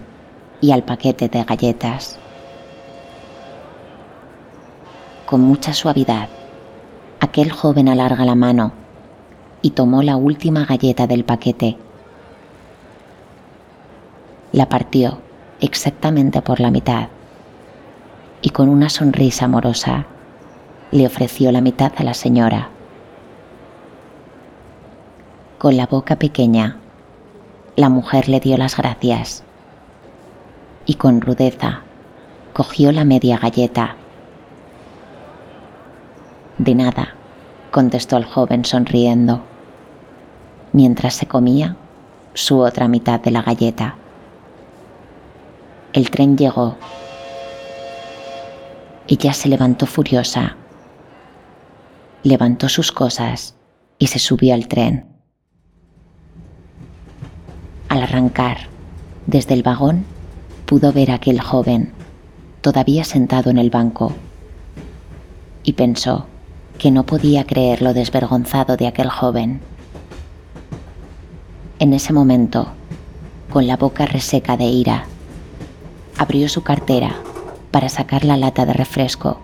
y 0.61 0.71
al 0.71 0.83
paquete 0.83 1.29
de 1.29 1.43
galletas. 1.43 2.17
Con 5.25 5.41
mucha 5.41 5.73
suavidad, 5.73 6.29
aquel 7.19 7.51
joven 7.51 7.89
alarga 7.89 8.25
la 8.25 8.35
mano 8.35 8.82
y 9.63 9.71
tomó 9.71 10.03
la 10.03 10.15
última 10.15 10.65
galleta 10.65 11.07
del 11.07 11.23
paquete 11.25 11.77
la 14.53 14.69
partió 14.69 15.17
exactamente 15.61 16.43
por 16.43 16.59
la 16.59 16.69
mitad 16.69 17.07
y 18.43 18.51
con 18.51 18.69
una 18.69 18.87
sonrisa 18.87 19.45
amorosa 19.45 20.05
le 20.91 21.07
ofreció 21.07 21.51
la 21.51 21.59
mitad 21.59 21.91
a 21.97 22.03
la 22.03 22.13
señora. 22.13 22.69
Con 25.57 25.75
la 25.75 25.87
boca 25.87 26.17
pequeña, 26.17 26.77
la 27.75 27.89
mujer 27.89 28.29
le 28.29 28.39
dio 28.39 28.55
las 28.57 28.77
gracias 28.77 29.43
y 30.85 30.95
con 30.95 31.21
rudeza 31.21 31.81
cogió 32.53 32.91
la 32.91 33.05
media 33.05 33.39
galleta. 33.39 33.95
De 36.59 36.75
nada, 36.75 37.15
contestó 37.71 38.17
el 38.17 38.25
joven 38.25 38.65
sonriendo, 38.65 39.41
mientras 40.73 41.13
se 41.13 41.27
comía 41.27 41.77
su 42.33 42.59
otra 42.59 42.87
mitad 42.87 43.19
de 43.19 43.31
la 43.31 43.41
galleta. 43.41 43.95
El 45.93 46.09
tren 46.09 46.35
llegó. 46.37 46.75
Ella 49.07 49.33
se 49.33 49.47
levantó 49.47 49.85
furiosa. 49.85 50.57
Levantó 52.23 52.67
sus 52.67 52.91
cosas 52.91 53.55
y 53.99 54.07
se 54.07 54.19
subió 54.19 54.53
al 54.53 54.67
tren. 54.67 55.05
Al 57.89 58.01
arrancar, 58.01 58.57
desde 59.27 59.53
el 59.53 59.61
vagón, 59.61 60.05
pudo 60.65 60.91
ver 60.91 61.11
a 61.11 61.15
aquel 61.15 61.39
joven, 61.39 61.93
todavía 62.61 63.03
sentado 63.03 63.51
en 63.51 63.59
el 63.59 63.69
banco, 63.69 64.13
y 65.63 65.73
pensó 65.73 66.25
que 66.79 66.89
no 66.89 67.05
podía 67.05 67.45
creer 67.45 67.81
lo 67.81 67.93
desvergonzado 67.93 68.77
de 68.77 68.87
aquel 68.87 69.09
joven. 69.09 69.61
En 71.83 71.91
ese 71.91 72.13
momento, 72.13 72.67
con 73.49 73.67
la 73.67 73.75
boca 73.75 74.05
reseca 74.05 74.55
de 74.55 74.63
ira, 74.63 75.03
abrió 76.17 76.47
su 76.47 76.63
cartera 76.63 77.13
para 77.71 77.89
sacar 77.89 78.23
la 78.23 78.37
lata 78.37 78.65
de 78.65 78.71
refresco, 78.71 79.41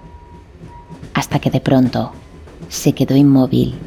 hasta 1.13 1.39
que 1.39 1.50
de 1.51 1.60
pronto 1.60 2.13
se 2.69 2.93
quedó 2.93 3.17
inmóvil 3.17 3.77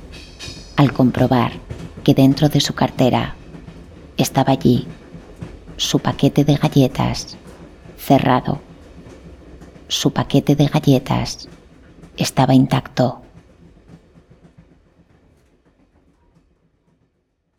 al 0.76 0.92
comprobar 0.92 1.52
que 2.04 2.12
dentro 2.12 2.50
de 2.50 2.60
su 2.60 2.74
cartera 2.74 3.36
estaba 4.18 4.52
allí 4.52 4.86
su 5.78 6.00
paquete 6.00 6.44
de 6.44 6.56
galletas 6.56 7.38
cerrado. 7.96 8.60
Su 9.88 10.12
paquete 10.12 10.56
de 10.56 10.66
galletas 10.66 11.48
estaba 12.18 12.52
intacto. 12.52 13.21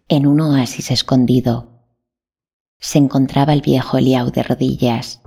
En 0.10 0.28
un 0.28 0.42
oasis 0.42 0.92
escondido, 0.92 1.70
se 2.78 2.98
encontraba 2.98 3.54
el 3.54 3.62
viejo 3.62 3.98
Eliau 3.98 4.32
de 4.32 4.44
rodillas. 4.44 5.22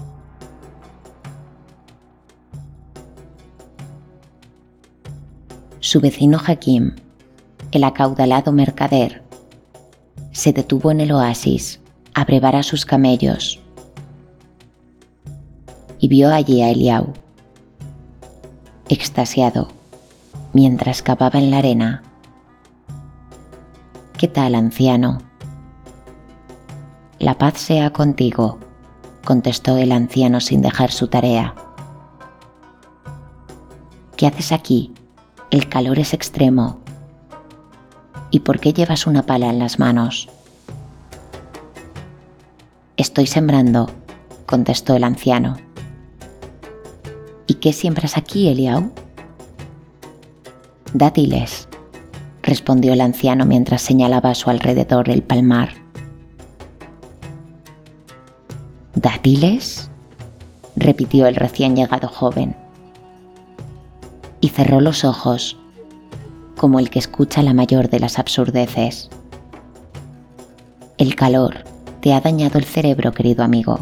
Su 5.81 6.01
vecino 6.03 6.39
Hakim, 6.47 6.95
el 7.73 7.85
acaudalado 7.85 8.53
mercader, 8.53 9.23
se 10.33 10.53
detuvo 10.53 10.91
en 10.91 11.01
el 11.01 11.13
oasis 11.13 11.81
a 12.13 12.27
brevar 12.27 12.55
a 12.55 12.63
sus 12.63 12.85
camellos 12.85 13.59
y 15.99 16.09
vio 16.09 16.31
allí 16.31 16.61
a 16.61 16.69
Eliau, 16.69 17.15
extasiado, 18.91 19.69
mientras 20.53 21.01
cavaba 21.01 21.39
en 21.39 21.51
la 21.51 21.59
arena. 21.59 22.06
¿Qué 24.19 24.29
tal, 24.29 24.55
anciano? 24.55 25.19
La 27.19 27.37
paz 27.37 27.59
sea 27.59 27.91
contigo, 27.93 28.59
contestó 29.27 29.77
el 29.77 29.93
anciano 29.93 30.41
sin 30.41 30.63
dejar 30.63 30.91
su 30.91 31.09
tarea. 31.09 31.55
¿Qué 34.17 34.27
haces 34.27 34.53
aquí? 34.53 34.95
El 35.51 35.69
calor 35.69 35.99
es 35.99 36.15
extremo. 36.15 36.81
¿Y 38.31 38.41
por 38.41 38.59
qué 38.59 38.73
llevas 38.73 39.07
una 39.07 39.25
pala 39.25 39.51
en 39.51 39.59
las 39.59 39.79
manos? 39.79 40.31
Estoy 42.97 43.27
sembrando, 43.27 43.91
contestó 44.47 44.97
el 44.97 45.05
anciano. 45.05 45.59
¿Y 47.47 47.55
qué 47.55 47.75
siembras 47.75 48.17
aquí, 48.17 48.49
Eliau? 48.49 48.91
Dátiles, 50.95 51.66
respondió 52.47 52.93
el 52.93 53.01
anciano 53.01 53.45
mientras 53.45 53.83
señalaba 53.83 54.31
a 54.31 54.35
su 54.35 54.49
alrededor 54.49 55.11
el 55.11 55.23
palmar. 55.23 55.71
¿Dátiles? 58.95 59.91
repitió 60.77 61.27
el 61.27 61.35
recién 61.35 61.75
llegado 61.75 62.09
joven. 62.09 62.55
Y 64.41 64.51
cerró 64.51 64.81
los 64.81 65.05
ojos, 65.05 65.59
como 66.57 66.79
el 66.79 66.89
que 66.89 66.99
escucha 66.99 67.43
la 67.43 67.53
mayor 67.53 67.91
de 67.91 67.99
las 67.99 68.19
absurdeces. 68.19 69.11
El 70.99 71.17
calor 71.17 71.65
te 72.01 72.15
ha 72.15 72.21
dañado 72.21 72.59
el 72.59 72.65
cerebro, 72.65 73.13
querido 73.13 73.43
amigo. 73.43 73.81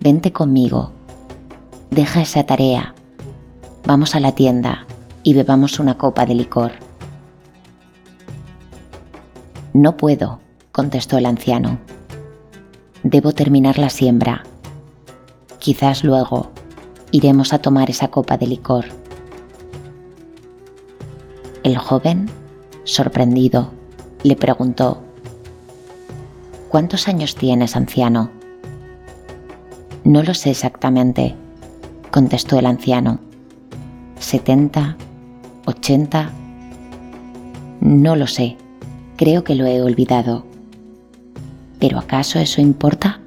Vente 0.00 0.32
conmigo. 0.32 0.92
Deja 1.90 2.22
esa 2.22 2.44
tarea. 2.44 2.94
Vamos 3.84 4.14
a 4.14 4.20
la 4.20 4.32
tienda 4.32 4.86
y 5.22 5.34
bebamos 5.34 5.78
una 5.78 5.96
copa 5.98 6.26
de 6.26 6.34
licor. 6.34 6.72
No 9.72 9.96
puedo, 9.96 10.40
contestó 10.72 11.18
el 11.18 11.26
anciano. 11.26 11.78
Debo 13.02 13.32
terminar 13.32 13.78
la 13.78 13.90
siembra. 13.90 14.44
Quizás 15.58 16.04
luego 16.04 16.50
iremos 17.12 17.52
a 17.52 17.58
tomar 17.58 17.90
esa 17.90 18.08
copa 18.08 18.36
de 18.36 18.46
licor. 18.46 18.86
El 21.62 21.76
joven, 21.76 22.30
sorprendido, 22.84 23.70
le 24.22 24.36
preguntó, 24.36 25.02
¿Cuántos 26.70 27.08
años 27.08 27.34
tienes, 27.34 27.74
anciano? 27.74 28.30
No 30.04 30.22
lo 30.22 30.34
sé 30.34 30.50
exactamente, 30.50 31.34
contestó 32.12 32.60
el 32.60 32.66
anciano. 32.66 33.18
¿Setenta? 34.20 34.96
¿Ochenta? 35.80 36.30
No 37.80 38.14
lo 38.14 38.26
sé, 38.26 38.58
creo 39.16 39.44
que 39.44 39.54
lo 39.54 39.64
he 39.64 39.80
olvidado. 39.80 40.44
¿Pero 41.78 41.98
acaso 41.98 42.38
eso 42.38 42.60
importa? 42.60 43.20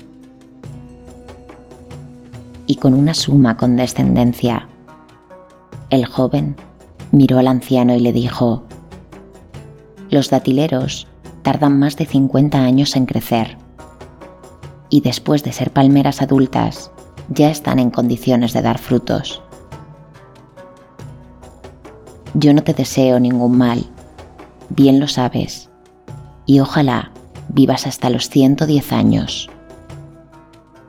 Y 2.67 2.75
con 2.75 2.93
una 2.93 3.15
suma 3.15 3.57
condescendencia, 3.57 4.67
el 5.89 6.05
joven 6.05 6.55
miró 7.11 7.39
al 7.39 7.47
anciano 7.47 7.95
y 7.95 7.99
le 7.99 8.13
dijo, 8.13 8.61
Los 10.11 10.29
datileros 10.29 11.07
tardan 11.41 11.79
más 11.79 11.97
de 11.97 12.05
50 12.05 12.59
años 12.59 12.95
en 12.95 13.07
crecer 13.07 13.57
y 14.91 15.01
después 15.01 15.43
de 15.43 15.53
ser 15.53 15.71
palmeras 15.71 16.21
adultas 16.21 16.91
ya 17.29 17.49
están 17.49 17.79
en 17.79 17.89
condiciones 17.89 18.53
de 18.53 18.61
dar 18.61 18.77
frutos. 18.77 19.41
Yo 22.35 22.51
no 22.53 22.63
te 22.63 22.73
deseo 22.73 23.19
ningún 23.19 23.57
mal, 23.59 23.85
bien 24.69 24.99
lo 24.99 25.07
sabes, 25.07 25.69
y 26.47 26.61
ojalá 26.61 27.11
vivas 27.49 27.85
hasta 27.85 28.09
los 28.09 28.27
110 28.27 28.91
años. 28.91 29.49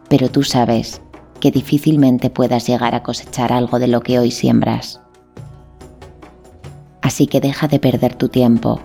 Pero 0.09 0.31
tú 0.31 0.43
sabes 0.43 1.03
que 1.41 1.51
difícilmente 1.51 2.31
puedas 2.31 2.67
llegar 2.67 2.95
a 2.95 3.03
cosechar 3.03 3.53
algo 3.53 3.79
de 3.79 3.89
lo 3.89 4.01
que 4.01 4.19
hoy 4.19 4.31
siembras. 4.31 5.03
Así 7.03 7.27
que 7.27 7.43
deja 7.43 7.69
de 7.69 7.79
perder 7.79 8.15
tu 8.15 8.31
tiempo 8.31 8.81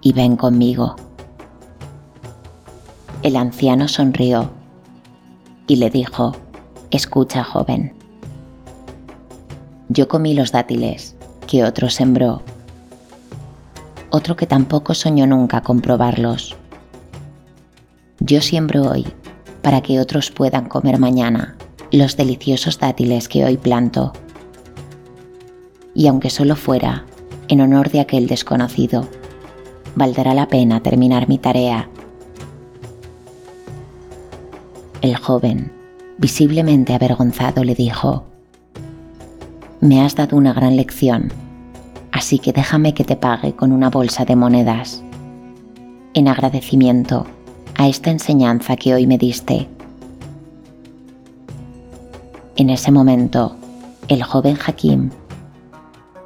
y 0.00 0.14
ven 0.14 0.36
conmigo. 0.36 0.96
El 3.22 3.36
anciano 3.36 3.88
sonrió 3.88 4.50
y 5.66 5.76
le 5.76 5.90
dijo, 5.90 6.34
Escucha, 6.90 7.44
joven. 7.44 7.94
Yo 9.90 10.08
comí 10.08 10.32
los 10.32 10.52
dátiles 10.52 11.14
que 11.52 11.64
otro 11.64 11.90
sembró, 11.90 12.40
otro 14.08 14.36
que 14.36 14.46
tampoco 14.46 14.94
soñó 14.94 15.26
nunca 15.26 15.60
comprobarlos. 15.60 16.56
Yo 18.20 18.40
siembro 18.40 18.90
hoy 18.90 19.06
para 19.60 19.82
que 19.82 20.00
otros 20.00 20.30
puedan 20.30 20.66
comer 20.66 20.98
mañana 20.98 21.54
los 21.90 22.16
deliciosos 22.16 22.78
dátiles 22.78 23.28
que 23.28 23.44
hoy 23.44 23.58
planto. 23.58 24.14
Y 25.94 26.06
aunque 26.06 26.30
solo 26.30 26.56
fuera 26.56 27.04
en 27.48 27.60
honor 27.60 27.90
de 27.90 28.00
aquel 28.00 28.28
desconocido, 28.28 29.06
valdrá 29.94 30.32
la 30.32 30.48
pena 30.48 30.82
terminar 30.82 31.28
mi 31.28 31.36
tarea. 31.36 31.90
El 35.02 35.16
joven, 35.16 35.70
visiblemente 36.16 36.94
avergonzado, 36.94 37.62
le 37.62 37.74
dijo, 37.74 38.24
Me 39.82 40.00
has 40.00 40.16
dado 40.16 40.38
una 40.38 40.54
gran 40.54 40.76
lección, 40.76 41.41
así 42.22 42.38
que 42.38 42.52
déjame 42.52 42.94
que 42.94 43.02
te 43.02 43.16
pague 43.16 43.56
con 43.56 43.72
una 43.72 43.90
bolsa 43.90 44.24
de 44.24 44.36
monedas. 44.36 45.02
En 46.14 46.28
agradecimiento 46.28 47.26
a 47.76 47.88
esta 47.88 48.12
enseñanza 48.12 48.76
que 48.76 48.94
hoy 48.94 49.08
me 49.08 49.18
diste. 49.18 49.68
En 52.54 52.70
ese 52.70 52.92
momento, 52.92 53.56
el 54.06 54.22
joven 54.22 54.56
Hakim 54.64 55.10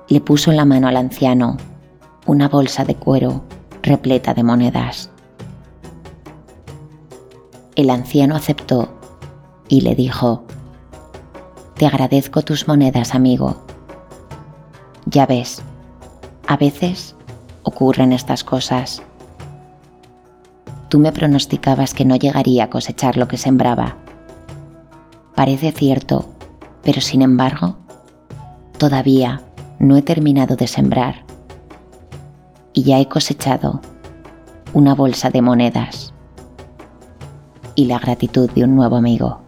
le 0.08 0.20
puso 0.20 0.50
en 0.50 0.58
la 0.58 0.66
mano 0.66 0.86
al 0.86 0.98
anciano 0.98 1.56
una 2.26 2.50
bolsa 2.50 2.84
de 2.84 2.94
cuero 2.96 3.42
repleta 3.82 4.34
de 4.34 4.42
monedas. 4.42 5.08
El 7.74 7.88
anciano 7.88 8.36
aceptó 8.36 8.90
y 9.68 9.80
le 9.80 9.94
dijo, 9.94 10.44
Te 11.74 11.86
agradezco 11.86 12.42
tus 12.42 12.68
monedas, 12.68 13.14
amigo. 13.14 13.64
Ya 15.06 15.24
ves, 15.24 15.62
a 16.46 16.56
veces 16.56 17.16
ocurren 17.62 18.12
estas 18.12 18.44
cosas. 18.44 19.02
Tú 20.88 20.98
me 20.98 21.12
pronosticabas 21.12 21.94
que 21.94 22.04
no 22.04 22.16
llegaría 22.16 22.64
a 22.64 22.70
cosechar 22.70 23.16
lo 23.16 23.26
que 23.26 23.36
sembraba. 23.36 23.96
Parece 25.34 25.72
cierto, 25.72 26.26
pero 26.82 27.00
sin 27.00 27.22
embargo, 27.22 27.76
todavía 28.78 29.42
no 29.78 29.96
he 29.96 30.02
terminado 30.02 30.56
de 30.56 30.68
sembrar 30.68 31.24
y 32.72 32.84
ya 32.84 33.00
he 33.00 33.08
cosechado 33.08 33.80
una 34.72 34.94
bolsa 34.94 35.30
de 35.30 35.42
monedas 35.42 36.14
y 37.74 37.86
la 37.86 37.98
gratitud 37.98 38.50
de 38.50 38.64
un 38.64 38.76
nuevo 38.76 38.96
amigo. 38.96 39.42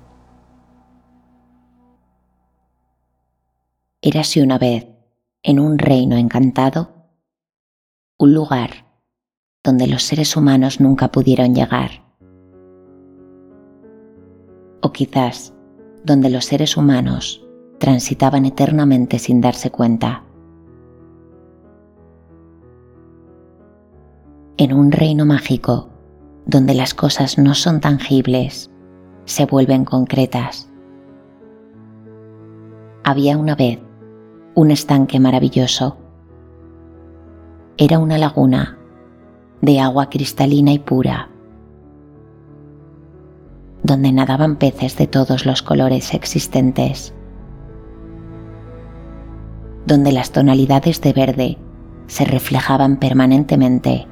Érase 4.03 4.43
una 4.43 4.59
vez, 4.59 4.87
en 5.43 5.61
un 5.61 5.79
reino 5.79 6.17
encantado, 6.17 6.93
un 8.19 8.35
lugar 8.35 8.87
donde 9.65 9.87
los 9.87 10.03
seres 10.03 10.37
humanos 10.37 10.81
nunca 10.81 11.13
pudieron 11.13 11.55
llegar. 11.55 12.05
O 14.81 14.93
quizás 14.93 15.55
donde 16.05 16.31
los 16.31 16.45
seres 16.45 16.77
humanos 16.77 17.45
transitaban 17.79 18.45
eternamente 18.45 19.19
sin 19.19 19.41
darse 19.41 19.71
cuenta. 19.71 20.25
en 24.59 24.73
un 24.73 24.91
reino 24.91 25.25
mágico 25.25 25.89
donde 26.45 26.75
las 26.75 26.93
cosas 26.93 27.39
no 27.39 27.55
son 27.55 27.81
tangibles, 27.81 28.71
se 29.25 29.47
vuelven 29.47 29.85
concretas. 29.85 30.69
Había 33.05 33.39
una 33.39 33.55
vez 33.55 33.79
un 34.59 34.73
estanque 34.73 35.21
maravilloso. 35.21 35.97
Era 37.77 38.01
una 38.01 38.19
laguna 38.19 38.77
de 39.61 39.79
agua 39.79 40.11
cristalina 40.11 40.73
y 40.73 40.81
pura, 40.81 41.29
donde 43.85 44.11
nadaban 44.11 44.57
peces 44.57 44.97
de 44.97 45.07
todos 45.07 45.47
los 45.47 45.63
colores 45.63 46.13
existentes, 46.13 47.15
donde 49.87 50.11
las 50.11 50.33
tonalidades 50.33 51.01
de 51.03 51.13
verde 51.13 51.59
se 52.09 52.25
reflejaban 52.25 52.97
permanentemente 52.97 54.09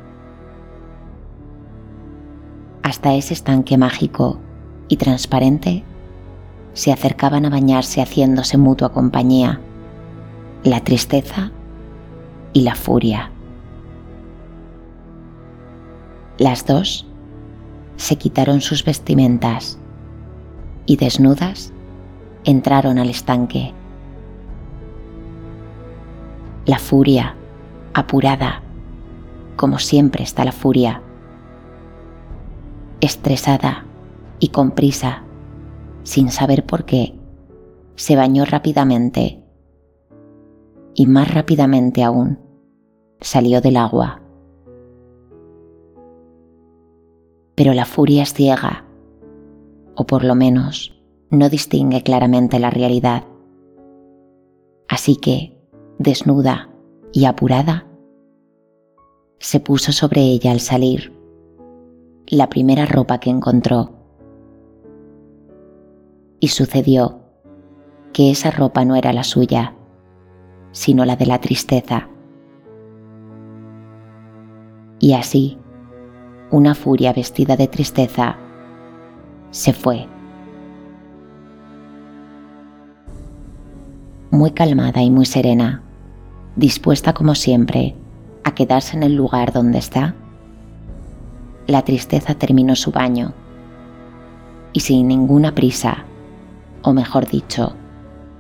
hasta 2.85 3.15
ese 3.15 3.35
estanque 3.35 3.77
mágico 3.77 4.39
y 4.87 4.97
transparente, 4.97 5.83
se 6.73 6.93
acercaban 6.93 7.47
a 7.47 7.51
bañarse 7.51 8.01
haciéndose 8.01 8.59
mutua 8.59 8.93
compañía, 8.93 9.61
la 10.67 10.81
tristeza 10.81 11.53
y 12.53 12.63
la 12.63 12.75
furia. 12.75 13.31
Las 16.39 16.67
dos 16.67 17.07
se 17.95 18.17
quitaron 18.17 18.61
sus 18.61 18.85
vestimentas 18.85 19.79
y 20.85 20.97
desnudas 20.97 21.73
entraron 22.43 22.99
al 22.99 23.11
estanque. 23.11 23.75
La 26.65 26.81
furia, 26.81 27.37
apurada, 27.95 28.61
como 29.55 29.79
siempre 29.79 30.25
está 30.25 30.45
la 30.45 30.51
furia, 30.51 31.01
estresada 33.01 33.85
y 34.41 34.49
con 34.49 34.73
prisa, 34.73 35.23
sin 36.03 36.29
saber 36.33 36.67
por 36.67 36.85
qué, 36.87 37.15
se 37.95 38.17
bañó 38.17 38.45
rápidamente 38.45 39.46
y 40.99 41.07
más 41.07 41.33
rápidamente 41.33 42.03
aún 42.03 42.39
salió 43.21 43.61
del 43.61 43.77
agua. 43.77 44.23
Pero 47.55 47.75
la 47.75 47.85
furia 47.85 48.23
es 48.23 48.33
ciega, 48.33 48.87
o 49.95 50.07
por 50.07 50.25
lo 50.25 50.35
menos 50.35 50.99
no 51.31 51.51
distingue 51.51 52.03
claramente 52.03 52.59
la 52.59 52.71
realidad. 52.71 53.25
Así 54.89 55.17
que, 55.17 55.61
desnuda 55.99 56.71
y 57.13 57.27
apurada, 57.27 57.87
se 59.39 59.61
puso 59.61 59.93
sobre 59.93 60.23
ella 60.23 60.51
al 60.51 60.61
salir 60.61 61.13
la 62.27 62.49
primera 62.49 62.87
ropa 62.87 63.21
que 63.21 63.29
encontró. 63.29 63.91
Y 66.41 66.49
sucedió 66.49 67.21
que 68.15 68.31
esa 68.31 68.51
ropa 68.51 68.85
no 68.87 68.97
era 68.97 69.13
la 69.13 69.25
suya, 69.25 69.76
sino 70.77 71.07
la 71.07 71.17
de 71.17 71.25
la 71.25 71.41
tristeza. 71.41 72.07
Y 74.99 75.15
así, 75.15 75.57
una 76.51 76.75
furia 76.75 77.15
vestida 77.15 77.57
de 77.57 77.67
tristeza 77.67 78.37
se 79.51 79.73
fue. 79.73 80.07
Muy 84.31 84.51
calmada 84.51 85.03
y 85.03 85.11
muy 85.11 85.25
serena, 85.25 85.83
dispuesta 86.57 87.15
como 87.15 87.35
siempre 87.35 87.97
a 88.45 88.55
quedarse 88.55 88.99
en 88.99 89.03
el 89.03 89.15
lugar 89.15 89.55
donde 89.55 89.79
está, 89.79 90.15
la 91.67 91.83
tristeza 91.87 92.35
terminó 92.35 92.77
su 92.77 92.93
baño 92.93 93.33
y 94.75 94.81
sin 94.81 95.09
ninguna 95.09 95.55
prisa, 95.55 96.05
o 96.83 96.93
mejor 96.93 97.27
dicho, 97.27 97.73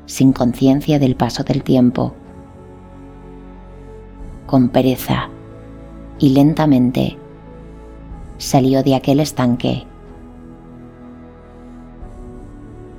sin 0.04 0.34
conciencia 0.34 0.98
del 0.98 1.16
paso 1.16 1.42
del 1.42 1.62
tiempo, 1.62 2.14
con 4.46 4.68
pereza 4.68 5.28
y 6.18 6.30
lentamente 6.30 7.18
salió 8.38 8.82
de 8.82 8.94
aquel 8.94 9.20
estanque. 9.20 9.86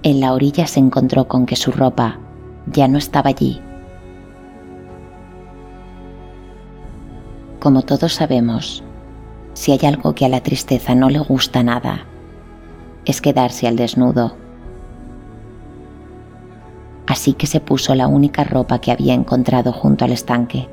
En 0.04 0.20
la 0.20 0.34
orilla 0.34 0.68
se 0.68 0.80
encontró 0.80 1.28
con 1.28 1.46
que 1.46 1.56
su 1.56 1.72
ropa 1.72 2.20
ya 2.68 2.88
no 2.88 2.98
estaba 2.98 3.30
allí. 3.30 3.62
Como 7.60 7.82
todos 7.82 8.14
sabemos, 8.14 8.84
si 9.54 9.72
hay 9.72 9.80
algo 9.84 10.14
que 10.14 10.26
a 10.26 10.30
la 10.30 10.42
tristeza 10.42 10.96
no 10.96 11.10
le 11.10 11.20
gusta 11.20 11.64
nada, 11.64 12.06
es 13.06 13.22
quedarse 13.22 13.68
al 13.68 13.76
desnudo. 13.76 14.36
Así 17.08 17.34
que 17.34 17.48
se 17.48 17.60
puso 17.60 17.96
la 17.96 18.08
única 18.08 18.44
ropa 18.44 18.80
que 18.80 18.92
había 18.92 19.14
encontrado 19.14 19.74
junto 19.74 20.06
al 20.06 20.12
estanque, 20.12 20.70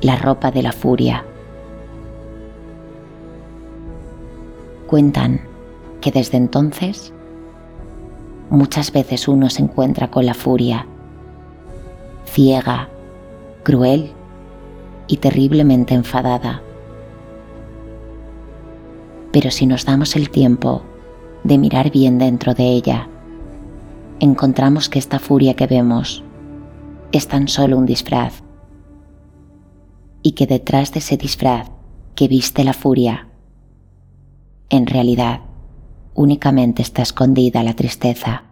la 0.00 0.16
ropa 0.16 0.50
de 0.50 0.62
la 0.62 0.72
furia. 0.72 1.24
Cuentan 4.86 5.40
que 6.00 6.10
desde 6.10 6.38
entonces 6.38 7.12
muchas 8.50 8.92
veces 8.92 9.28
uno 9.28 9.50
se 9.50 9.62
encuentra 9.62 10.10
con 10.10 10.24
la 10.24 10.34
furia, 10.34 10.86
ciega, 12.24 12.88
cruel 13.62 14.12
y 15.06 15.18
terriblemente 15.18 15.94
enfadada 15.94 16.62
pero 19.32 19.50
si 19.50 19.66
nos 19.66 19.84
damos 19.84 20.16
el 20.16 20.30
tiempo 20.30 20.82
de 21.44 21.58
mirar 21.58 21.90
bien 21.90 22.18
dentro 22.18 22.54
de 22.54 22.64
ella, 22.64 23.08
encontramos 24.20 24.88
que 24.88 24.98
esta 24.98 25.18
furia 25.18 25.54
que 25.54 25.66
vemos 25.66 26.24
es 27.12 27.28
tan 27.28 27.48
solo 27.48 27.78
un 27.78 27.86
disfraz 27.86 28.42
y 30.28 30.32
que 30.32 30.46
detrás 30.46 30.92
de 30.92 30.98
ese 30.98 31.16
disfraz 31.16 31.70
que 32.14 32.28
viste 32.28 32.62
la 32.62 32.74
furia, 32.74 33.28
en 34.68 34.86
realidad 34.86 35.40
únicamente 36.12 36.82
está 36.82 37.00
escondida 37.00 37.62
la 37.62 37.72
tristeza. 37.72 38.42